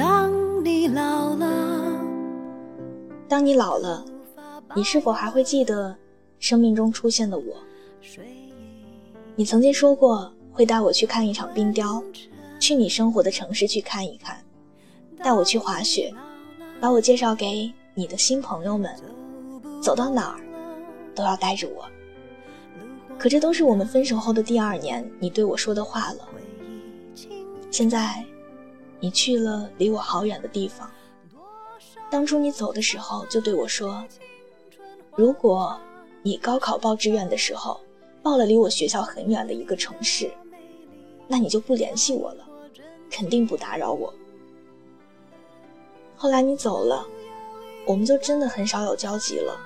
[0.00, 2.00] 当你老了，
[3.28, 4.02] 当你老了，
[4.74, 5.94] 你是否还会记得
[6.38, 7.44] 生命中出现的我？
[9.36, 12.02] 你曾经说过会带我去看一场冰雕，
[12.58, 14.42] 去你生活的城市去看一看，
[15.18, 16.10] 带我去滑雪，
[16.80, 18.90] 把我介绍给你的新朋友们，
[19.82, 20.40] 走到哪儿
[21.14, 21.84] 都要带着我。
[23.18, 26.26] 可这都是我们分手后的第二年，你对我说的话了。
[27.70, 28.24] 现在，
[29.00, 30.90] 你去了离我好远的地方。
[32.10, 34.04] 当初你走的时候就对我说
[35.16, 35.78] ：“如果
[36.22, 37.80] 你高考报志愿的时候
[38.22, 40.30] 报了离我学校很远的一个城市，
[41.26, 42.46] 那你就不联系我了，
[43.10, 44.12] 肯定不打扰我。”
[46.16, 47.06] 后来你走了，
[47.86, 49.58] 我们就真的很少有交集了。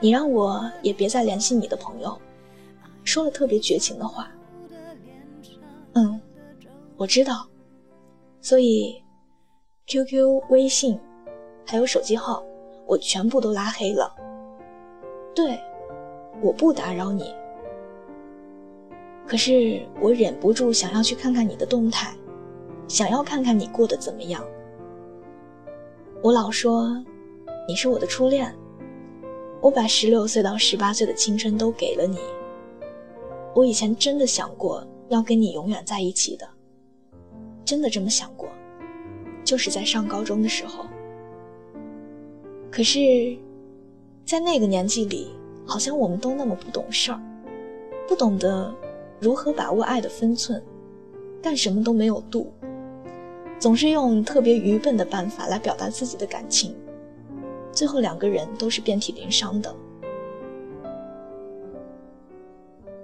[0.00, 2.20] 你让我也别再联系你的朋友，
[3.04, 4.28] 说了特别绝情的话。
[5.92, 6.20] 嗯，
[6.96, 7.46] 我知道，
[8.44, 9.02] 所以
[9.86, 11.00] QQ、微信
[11.64, 12.44] 还有手机号，
[12.86, 14.14] 我全部都拉黑了。
[15.34, 15.58] 对，
[16.42, 17.34] 我不打扰你，
[19.26, 22.14] 可是我忍不住想要去看看你的动态，
[22.86, 24.44] 想要看看你过得怎么样。
[26.20, 27.02] 我老说
[27.66, 28.54] 你是我的初恋。
[29.62, 32.18] 我把十六岁到十八岁的青春都给了你。
[33.54, 36.46] 我以前真的想过要跟你永远在一起的，
[37.64, 38.48] 真的这么想过，
[39.44, 40.86] 就是在上高中的时候。
[42.70, 43.36] 可是，
[44.24, 45.32] 在那个年纪里，
[45.64, 47.20] 好像我们都那么不懂事儿，
[48.08, 48.74] 不懂得
[49.20, 50.62] 如何把握爱的分寸，
[51.40, 52.52] 干什么都没有度，
[53.58, 56.74] 总是用特别愚笨的办法来表达自己的感情。
[57.70, 59.74] 最后两个人都是遍体鳞伤的。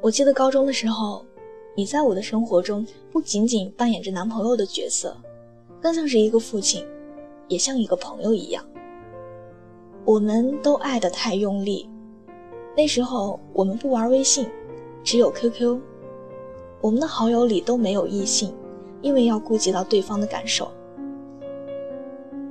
[0.01, 1.25] 我记得高中的时候，
[1.81, 5.17] 你在我的生活中不仅仅扮演着男朋友的角色，
[5.81, 6.87] 更像是一个父亲，
[7.49, 8.63] 也像一个朋友一样。
[10.05, 11.89] 我们都爱得太用力。
[12.77, 14.47] 那时候我们不玩微信，
[15.03, 15.81] 只有 QQ。
[16.83, 18.55] 我们的好友里都没有异性，
[19.01, 20.71] 因为要顾及到对方的感受。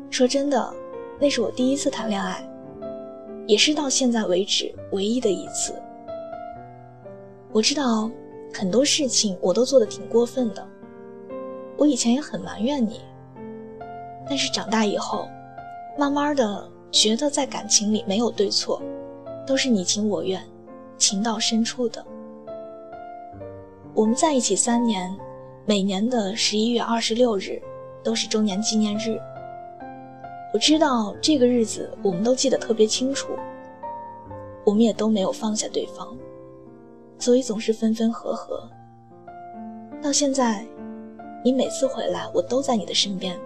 [0.09, 0.73] 说真的。
[1.19, 2.43] 那是我第一次谈恋爱，
[3.45, 5.79] 也是到现在为止唯一的一次。
[7.51, 8.09] 我知道
[8.53, 10.67] 很多事情我都做得挺过分的，
[11.77, 13.01] 我以前也很埋怨你。
[14.27, 15.27] 但是长大以后，
[15.97, 18.81] 慢慢的觉得在感情里没有对错，
[19.45, 20.41] 都是你情我愿，
[20.97, 22.05] 情到深处的。
[23.93, 25.15] 我们在一起三年，
[25.65, 27.61] 每年的十一月二十六日
[28.03, 29.19] 都是周年纪念日。
[30.53, 33.29] 我知道这个日子我们都记得特别清楚，
[34.63, 36.15] 我们也都没有放下对方，
[37.19, 38.67] 所以总是分分合合。
[40.01, 40.65] 到现在，
[41.43, 43.37] 你每次回来，我都在你的身边。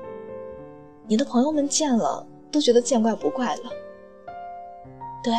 [1.07, 3.63] 你的朋友们见了都觉得见怪不怪了。
[5.23, 5.33] 对，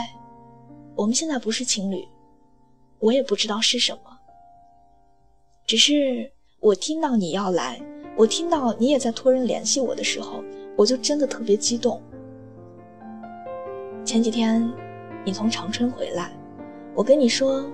[0.94, 2.06] 我们现在不是情侣，
[2.98, 4.00] 我也不知道是什么。
[5.66, 6.30] 只是
[6.60, 7.80] 我听到你要来，
[8.16, 10.42] 我听到你也在托人联系我的时候。
[10.76, 12.02] 我就真的特别激动。
[14.04, 14.68] 前几天，
[15.24, 16.32] 你从长春回来，
[16.96, 17.64] 我跟你说，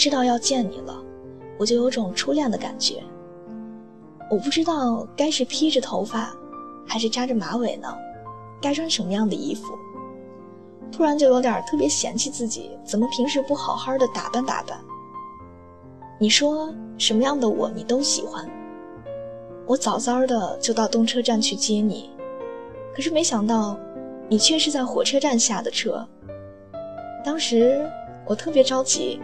[0.00, 0.96] 知道要见你了，
[1.58, 3.02] 我就有种初恋的感觉。
[4.30, 6.34] 我不知道该是披着头发，
[6.86, 7.94] 还是扎着马尾呢，
[8.62, 9.74] 该穿什么样的衣服。
[10.90, 14.80] 突然就有点特别嫌弃自己，怎么平时不好好的打扮打扮。
[16.18, 18.48] 你说什么样的我你都喜欢。
[19.66, 22.08] 我早早的就到东车站去接你，
[22.94, 23.76] 可是没想到，
[24.30, 26.08] 你却是在火车站下的车。
[27.22, 27.86] 当时
[28.24, 29.20] 我特别着急，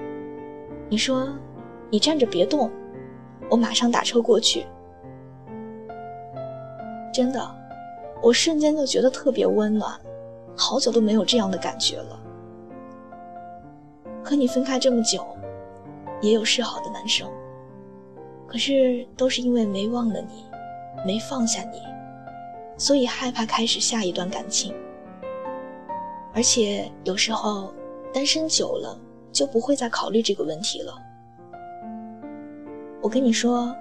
[0.89, 1.29] 你说
[1.91, 2.71] ：“你站着别动，
[3.51, 4.67] 我马上打车过去。”
[7.13, 7.49] 真的，
[8.23, 9.99] 我瞬间就觉得特别温暖，
[10.57, 12.21] 好久都没有这样的感觉了。
[14.23, 15.27] 和你分开这么久，
[16.21, 17.29] 也有示好的男生。
[18.47, 20.45] 可是，都是因为没忘了你，
[21.05, 21.81] 没放下你，
[22.77, 24.75] 所以害怕开始下一段感情。
[26.33, 27.73] 而且有时候
[28.13, 28.99] 单身久了，
[29.37, 30.97] 就不会再考虑这个问题了。
[33.03, 33.77] 我跟你说，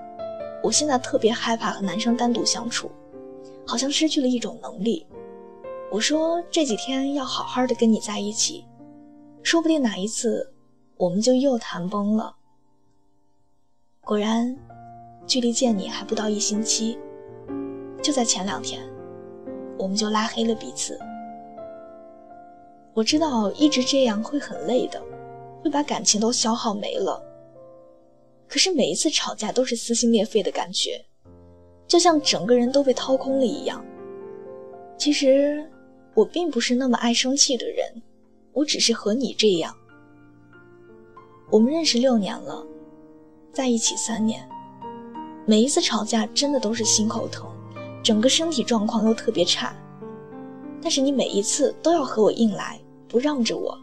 [0.61, 2.91] 我现在特别害怕和男生单独相处，
[3.65, 5.07] 好像失去了一种能力。
[5.89, 8.65] 我说这几天要好好的跟你在一起，
[9.43, 10.51] 说不定哪一次
[10.97, 12.35] 我们就又谈崩了。
[14.01, 14.53] 果然，
[15.25, 16.99] 距离见你还不到一星期，
[18.01, 18.83] 就在前两天，
[19.79, 20.99] 我们就拉黑了彼此。
[22.93, 25.01] 我知道一直这样会很累的，
[25.65, 27.19] 会把感情都消耗没了。
[28.47, 31.03] 可是每一次吵架都是撕心裂肺的感觉，
[31.87, 33.83] 就像整个人都被掏空了一样。
[34.95, 35.67] 其实
[36.13, 37.83] 我并不是那么爱生气的人，
[38.53, 39.75] 我只是和你这样。
[41.49, 42.63] 我们认识六年了，
[43.51, 44.47] 在一起三年，
[45.47, 47.49] 每一次吵架真的都是心口疼，
[48.03, 49.75] 整个身体状况又特别差。
[50.79, 53.75] 但是你每一次都要和我硬来，不让着我。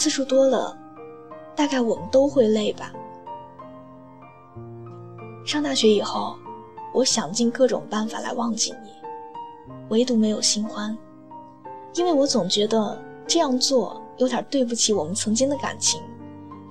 [0.00, 0.74] 次数多了，
[1.54, 2.90] 大概我们都会累吧。
[5.44, 6.36] 上大学以后，
[6.94, 8.88] 我想尽各种办法来忘记你，
[9.90, 10.96] 唯独没有新欢，
[11.92, 16.00] 因为我总觉得这样做有点对不起我们曾经的感情，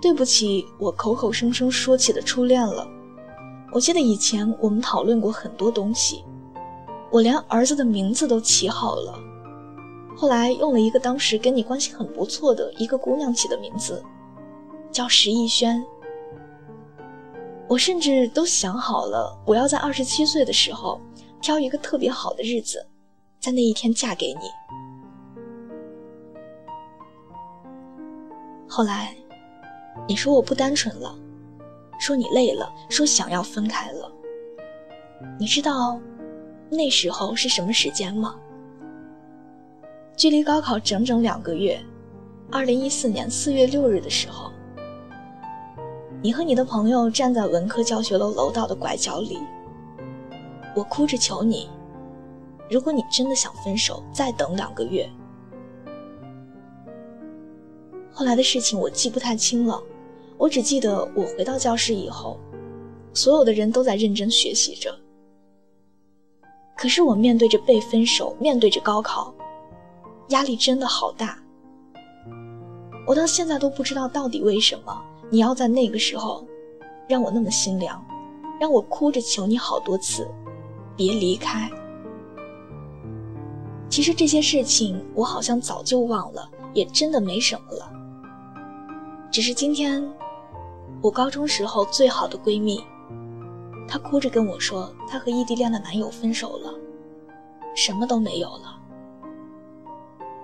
[0.02, 2.88] 对不起我口口声声说起的初恋了。
[3.72, 6.24] 我记得以前我们讨论过很多东西。
[7.12, 9.20] 我连儿子的名字都起好了，
[10.20, 14.04] 后来用了一个当时跟你关系很不错的一个姑娘起的名字，
[14.92, 15.82] 叫石逸轩。
[17.70, 21.00] 我甚至都想好了，我要在二十七岁的时候
[21.40, 22.86] 挑一个特别好的日子，
[23.40, 24.42] 在那一天嫁给你。
[28.68, 29.16] 后来，
[30.06, 31.18] 你说我不单纯了，
[31.98, 34.12] 说你累了，说想要分开了。
[35.40, 35.98] 你知道？
[36.70, 38.36] 那时候是什么时间吗？
[40.20, 41.80] 距离高考整整两个月，
[42.52, 44.52] 二零一四年四月六日的时候，
[46.22, 49.38] 你和你的朋友站在文科教学楼楼道的拐角里，
[50.76, 51.70] 我哭着求你，
[52.70, 55.10] 如果你真的想分手，再等两个月。
[58.12, 59.82] 后来的事情我记不太清了，
[60.38, 62.38] 我只记得我回到教室以后，
[63.14, 64.94] 所有的人都在认真学习着。
[66.76, 69.34] 可是我面对着被分手，面对着高考，
[70.30, 71.38] 压力真的好大。
[73.06, 76.46] 我到现在都不知道到底为什么你要在那个时候
[77.08, 78.04] 让我那么心凉，
[78.60, 80.30] 让我哭着求你好多次，
[80.96, 81.70] 别离开。
[83.90, 87.92] 其实这些事情我好像早就忘了，也真的没什么了。
[89.32, 90.08] 只是今天，
[91.02, 92.84] 我高中时候最好的闺蜜。
[93.88, 96.72] 她哭着跟我说，她和异地恋的男友分手了，
[97.76, 98.79] 什么都没有了。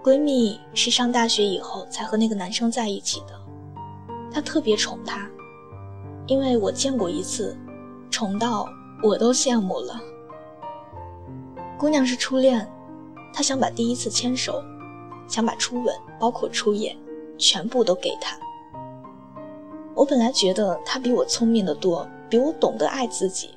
[0.05, 3.33] 闺蜜是上大学以后才和那个男生在一起的，
[4.31, 5.27] 她特别宠他，
[6.27, 7.57] 因为我见过一次，
[8.11, 8.69] 宠到
[9.01, 9.99] 我都羡慕了。
[11.75, 12.71] 姑娘是初恋，
[13.33, 14.63] 她想把第一次牵手，
[15.27, 16.95] 想把初吻，包括初夜，
[17.35, 18.37] 全部都给他。
[19.95, 22.07] 我本来觉得她比我聪明的多。
[22.29, 23.55] 比我懂得爱自己，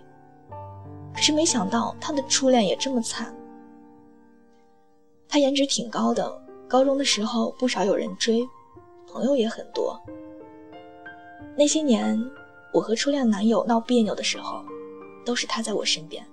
[1.14, 3.34] 可是没想到他的初恋也这么惨。
[5.28, 8.42] 他颜值挺高的，高中的时候不少有人追，
[9.06, 10.00] 朋友也很多。
[11.54, 12.18] 那些年，
[12.72, 14.62] 我和初恋男友闹别扭的时候，
[15.26, 16.24] 都是他在我身边。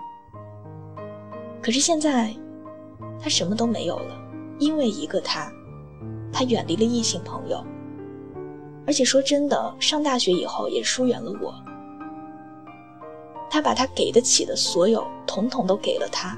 [1.61, 2.33] 可是现在，
[3.19, 4.17] 他什么都没有了，
[4.59, 5.51] 因为一个他，
[6.31, 7.61] 他远离了异性朋友，
[8.87, 11.53] 而且说真的，上大学以后也疏远了我。
[13.49, 16.37] 他把他给得起的所有，统统都给了他。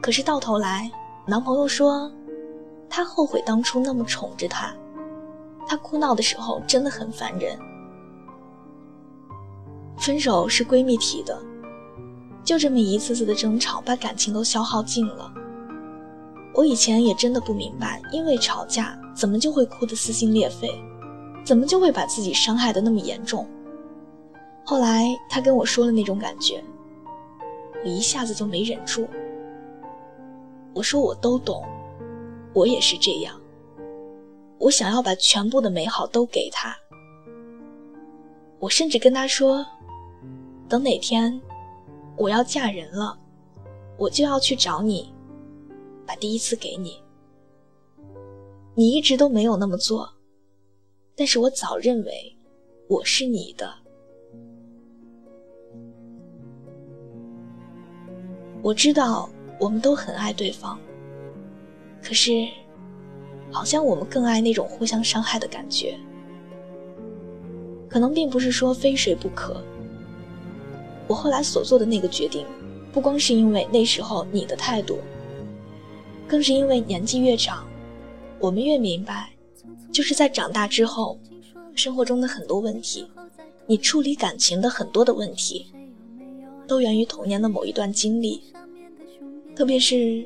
[0.00, 0.90] 可是到头来，
[1.28, 2.10] 男朋友说，
[2.88, 4.74] 他后悔当初那么宠着他，
[5.66, 7.54] 他哭闹的时候真的很烦人。
[9.98, 11.38] 分手是闺蜜提的，
[12.42, 15.30] 就这么一次次的争吵，把感情都消耗尽了。
[16.54, 20.82] 我以前也真的不明白，因为吵架怎么就会哭得撕心裂肺，
[21.44, 23.46] 怎么就会把自己伤害的那么严重。
[24.64, 26.64] 后来他跟我说了那种感觉，
[27.84, 29.06] 我一下子就没忍住。
[30.78, 31.66] 我说我都懂，
[32.54, 33.34] 我也是这样。
[34.60, 36.72] 我想要把全部的美好都给他。
[38.60, 39.66] 我甚至跟他说，
[40.68, 41.40] 等哪天
[42.16, 43.18] 我要嫁人了，
[43.96, 45.12] 我就要去找你，
[46.06, 47.02] 把第一次给你。
[48.76, 50.08] 你一直都没有那么做，
[51.16, 52.36] 但是我早认为
[52.86, 53.68] 我是你的。
[58.62, 60.78] 我知道我们都很爱对方，
[62.02, 62.46] 可是，
[63.50, 65.98] 好像我们更爱那种互相伤害的感觉。
[67.88, 69.62] 可能并不是说非谁不可。
[71.06, 72.46] 我后来所做的那个决定，
[72.92, 74.98] 不光是因为那时候你的态度，
[76.26, 77.66] 更是因为年纪越长，
[78.38, 79.30] 我们越明白，
[79.90, 81.18] 就是在长大之后，
[81.74, 83.08] 生活中的很多问题，
[83.66, 85.72] 你处理感情的很多的问题。
[86.66, 88.42] 都源于童年的某一段经历，
[89.58, 90.24] 特别是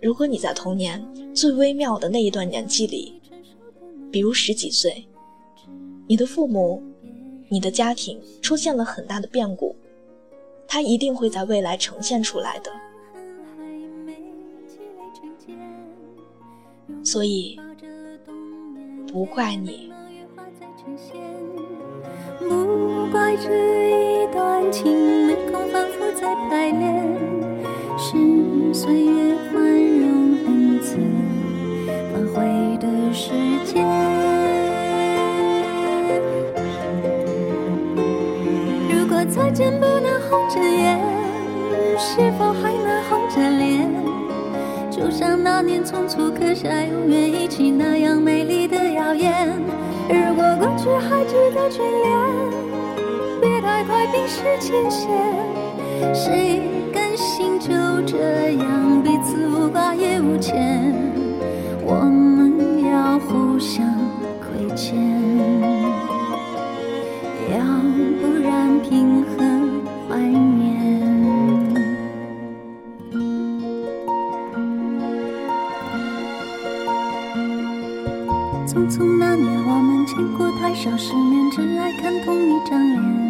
[0.00, 3.20] 如果你在童年最微妙的那一段年纪里，
[4.12, 5.04] 比如十几岁，
[6.06, 6.80] 你的父母、
[7.48, 9.74] 你的家庭出现了很大的变故，
[10.68, 12.70] 它一定会在未来呈现出来的。
[17.02, 17.58] 所以，
[19.12, 19.92] 不怪你。
[22.38, 27.29] 不怪这一段情，没空反复在排练，
[28.82, 30.96] 岁月宽容恩赐
[32.10, 33.30] 反悔的时
[33.66, 33.84] 间。
[38.88, 40.98] 如果再见不能红着眼，
[41.98, 43.86] 是否还能红着脸？
[44.90, 49.46] 就像那年匆促刻下永远一起那样美丽的谣言。
[50.08, 52.18] 如果过去还值得眷恋，
[53.42, 55.10] 别太快冰释前嫌。
[56.14, 56.62] 谁
[58.10, 60.92] 这样彼此无挂也无牵？
[61.84, 63.86] 我们要互相
[64.40, 64.96] 亏欠，
[67.52, 67.62] 要
[68.20, 69.28] 不然凭何
[70.08, 70.66] 怀念？
[78.66, 83.29] 匆匆那年，我们见过太少世面，只爱看同一张脸。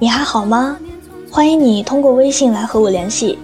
[0.00, 0.78] 你还好吗？
[1.28, 3.36] 欢迎你通过微信来和我联系。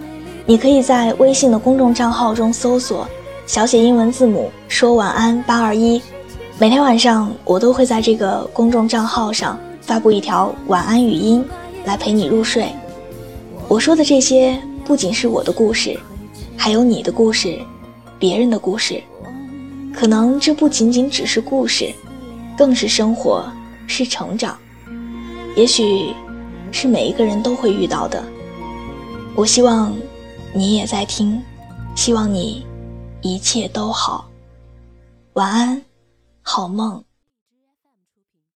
[0.47, 3.09] 你可以在微信的公众账号中搜索
[3.45, 6.01] 小写英文字母说晚安八二一。
[6.57, 11.45] 每天晚上我都会在这个公众账号上发布一条晚安语音，
[11.87, 12.69] 来陪你入睡。
[13.67, 15.99] 我说的这些不仅是我的故事，
[16.57, 17.59] 还有你的故事，
[18.17, 19.03] 别人的故事。
[19.93, 21.93] 可能这不仅仅只是故事，
[22.57, 23.45] 更是生活，
[23.89, 24.57] 是成长。
[25.57, 26.13] 也许
[26.75, 28.21] 是每一个人都会遇到的。
[29.37, 29.97] 我希望
[30.53, 31.41] 你也在听，
[31.95, 32.67] 希望你
[33.23, 34.29] 一切都好。
[35.35, 35.83] 晚安，
[36.43, 37.03] 好梦。